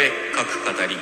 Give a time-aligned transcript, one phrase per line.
[0.00, 0.96] れ各語り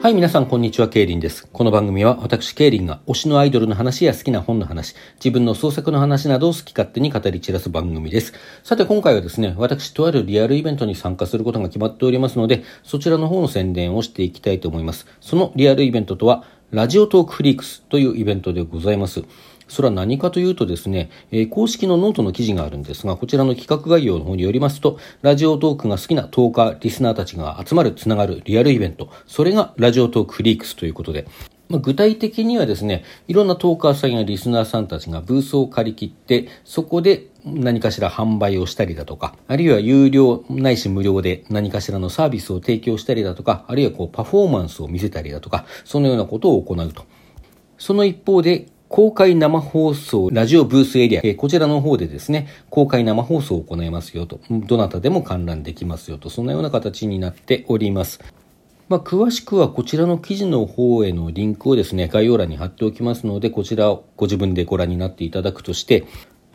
[0.00, 1.48] はい、皆さん、こんにちは、ケイリンです。
[1.52, 8.32] この番組は、私、ケイリンが推しのアイドルの話や好きな本の話、自分の創作の話などを好き勝手に語り散らす番組です。
[8.62, 15.08] さて、今回はですね、私、とあるリアルイベントに参加することが決まっておりますので、そちらの方の宣伝をしていきたいと思います。
[15.20, 19.24] そのリアルイベントとは、 Radiotalk Freaks というイベントでございます。
[19.68, 29.10] それは何かというとですね、えー、公式のノートの記事があるんですが、こちらの企画概要の方によりますと、ラジオトークが好きなトーカー、リスナーたちが集まる、つながるリアルイベント。
[29.26, 31.26] それが Radiotalk Freaks ということで、
[31.68, 47.04] まあ、具体的にはですね、いろんなトーカーさんやリスナーさんたちがブースを借り切って、そこで何かしら販売をしたりだとか、あるいは有料ないし無料で何かしらのサービスを提供したりだとか、あるいはこうパフォーマンスを見せたりだとか、そのようなことを行うと。
[47.76, 58.18] その一方で、公開生放送、ラジオブースエリア、えこちらの方でですね、公開生放送を行いますよと、どなたでも観覧できますよと、そんなような形になっております。
[58.88, 66.06] まあ、詳しくはこちらの記事の方へのリンクをですね、概要欄に貼っておきますので、こちらをご自分でご覧になっていただくとして、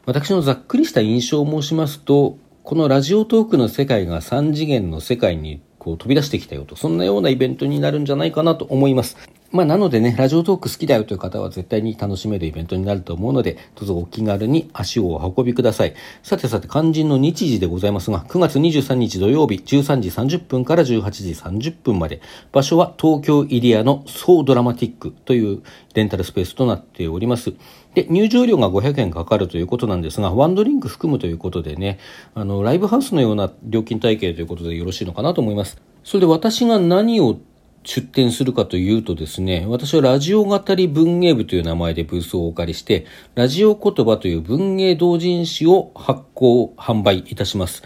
[0.07, 9.17] 私のざっくりした印象を申しますと、このラジオトークの世界が3次元の世界にこう飛び出してきたよと、そんなようなイベントになるんじゃないかなと思います。
[9.53, 15.93] まあ、なのでね、ラジオトーク好きだよという方は絶対に楽しめるイベントになると思うので、どうぞお気軽に足をお運びください。
[16.23, 22.19] さてさて、肝心の日時でございますが、9月23日土曜日、13時30分から18時30分まで、
[22.51, 25.61] 場所は東京イリアのソードラマティックという
[25.93, 27.53] レンタルスペースとなっております。
[27.93, 31.99] で、入場料が500円かかるということなんですが、ワンドリンク含むということでね、
[32.33, 35.79] あの、ライブハウスのような料金体系ということでよろしいのかなと思います。
[36.03, 37.37] それで私が何を
[37.83, 47.83] 出展するかというとですね、私はラジオ語り文芸部という名前でブースをお借りして、ラジオ言葉という文芸同人誌を発行、販売いたします。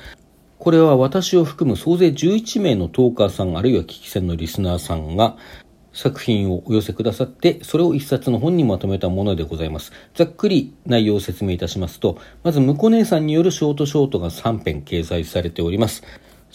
[0.59, 5.37] これは私を含む総勢11名のトーカーさんあるいは聞き戦のリスナーさんが
[5.93, 9.91] 作品をお寄せくださって、それを一冊の本にまとめたものでございます。
[10.13, 16.03] ざっくり内容を説明いたしますと、まず、向こ姉さんによるショートショートが3編掲載されております。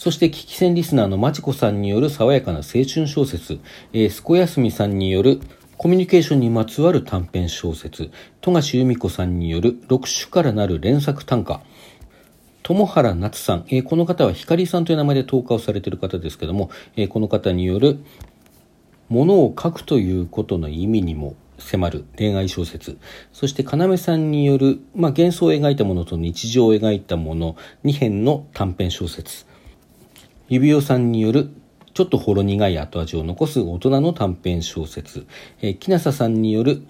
[0.02, 3.60] そして、危機戦リスナーのまちこさんによる爽やかな青春小説、
[3.92, 5.38] えー、すこやすみさんによる
[5.76, 11.60] コミュニケーションにまつわる短編小説、富樫由美子さんによる6種からなる連作短歌、
[12.64, 18.00] 友原夏さん、えー、この方は光さんという名前で投下をされている方ですけども、えー、この方による
[19.08, 22.98] ものを書くということの意味にも迫る恋愛小説。
[23.32, 29.51] そして要さんによる、まあ、幻想を描いたものと日常を描いたもの2編の短編小説。
[30.52, 31.48] 指輪さんによる
[31.94, 35.26] ちょっとほろ苦い後味を残す大人の短編小説、
[35.62, 36.82] えー、木笠さんによる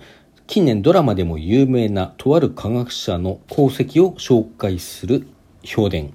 [0.48, 5.28] 近年ドラマでも有名なとある科学者の功績を紹介する
[5.62, 6.12] 評伝。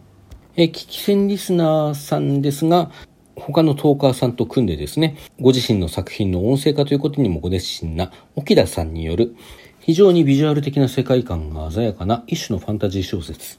[0.58, 2.92] えー、聞き戦リスナーさんですが、
[3.38, 9.34] 他のトーカーさんと組んでですね、ご自身の作品の音声化ということにもご熱心な沖田さんによる
[9.80, 13.58] 非常にビジュアル的な世界観が鮮やかな一種のファンタジー小説。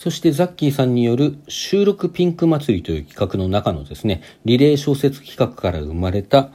[0.00, 6.52] そしてザッキーさんによる収録ピンク祭りという企画の中のですね、リレー小説企画から生まれた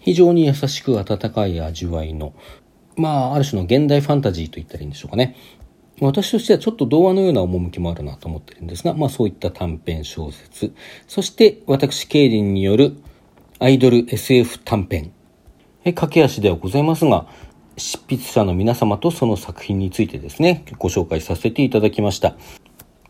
[0.00, 2.34] 非常に優しく温かい味わいの、
[2.96, 5.36] まあ、ある種の現代ファンタジーと言ったらいいんでしょうかね。
[6.00, 10.74] 私としてはちょっと童話のような趣もあるなと思ってるんですが、まあそういった短編小説。
[11.06, 12.96] そして私、ケイリンによる
[13.60, 15.12] アイドル SF 短編。
[15.84, 17.28] え駆け足ではございますが、
[17.76, 22.34] 執筆者の皆様とその作品についてですね、ご紹介させていただきました。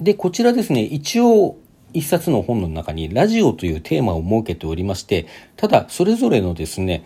[0.03, 1.57] で、こちらですね、一応、
[1.95, 5.27] 一冊の本の中にラジオというテーマを設けておりまして、
[5.57, 7.05] ただ、それぞれのですね、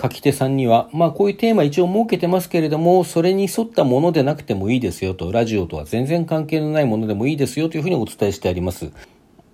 [0.00, 8.90] 書き手さんには、まあこういうテーマ一応設けてますけれども、それに沿ったものでなくてもいいですよと、ラジオとは全然関係のないものでもいいですよというふうにお伝えしてあります。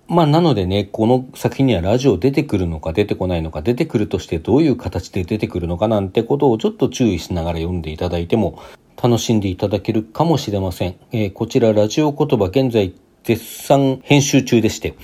[0.07, 8.59] まあなのでね、この作品にはラジオ出てくるのか出てこないのか、出てくるとしてどういう形で出てくるのかなんてことをちょっと注意しながら読んでいただいても
[9.01, 10.95] 楽しんでいただけるかもしれません。
[11.11, 12.93] えー、こちらラジオ言葉現在
[13.23, 14.95] 絶賛編集中でして、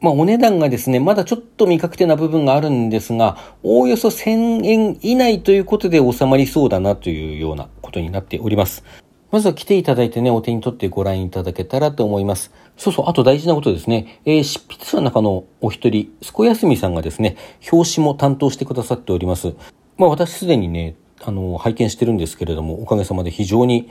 [0.00, 8.84] まあお値段がですね、まだちょっと未確定な部分があるんですが、おおよそ1000円以内ということで収まりそうだなというようなことになっております。
[9.30, 12.52] まずは来ていただいてね、お手に取ってご覧いただけたらと思います。
[12.76, 14.20] そうそう、あと大事なことですね。
[14.24, 17.36] えー、執筆者の中のお一人、すこやすみさんがですね、
[17.72, 19.54] 表紙も担当してくださっております。
[19.98, 23.90] まあ私すでにね、あの、拝見してるんですけれども、おかげさまで非常に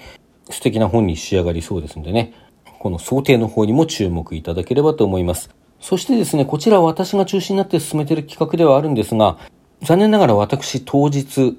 [0.50, 2.34] 素敵な本に仕上がりそうですんでね、
[2.80, 5.50] この想定の方にも注目いただければと思います。
[5.80, 9.38] そしてですね、こちら私が中心になって進めてる企画ではあるんですが、
[9.82, 11.58] 残念ながら私当日、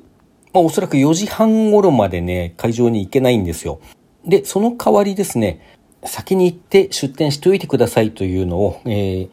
[0.53, 3.81] まあおそらく4時半頃までね、会場に行けないんですよ。
[4.25, 5.61] で、その代わりですね、
[6.05, 9.29] 先に行って出店しておいてくださいというのを、えー、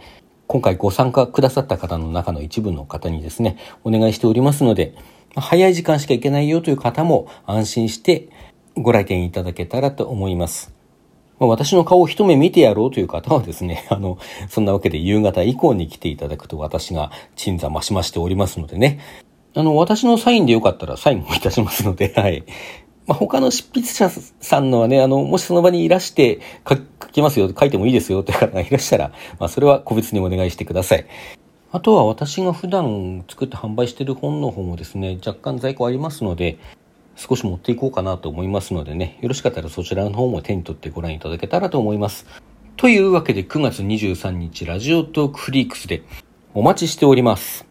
[0.48, 4.96] 今回ご参加くださった方の中の一部の方にですね、お願いしておりますので、
[5.36, 8.30] 早い時間しか行けないよという方も安心して
[8.76, 10.74] ご来店いただけたらと思います。
[11.40, 14.18] 私の顔を一目見てやろうという方はですね、 あの、
[14.50, 19.00] そんなわけで夕方以降に来ていただくと私が鎮座増し増しておりますのでね。
[19.56, 22.44] あの、私のサインでよかったらサインもいたしますので、 はい。
[23.06, 26.78] まあ、他の執筆者さんのはね、あの、もしその場にいらして書
[27.12, 31.06] きますよ、書いてもいいですよという方がいらしたら、まあ、それは個別にお願いしてください。
[31.76, 36.60] あとは私が普段作って販売してる本の方もですね、若干在庫ありますので、
[37.16, 42.28] 少し持っていこうかなと思いますのでね、よろしかったらそちらの方も手に取ってご覧いただけたらと思います。
[42.78, 46.04] というわけで9月23日ラジオトークフリークスで
[46.54, 47.66] お待ちしております。